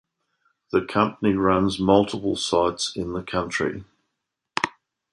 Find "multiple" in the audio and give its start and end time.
1.79-2.35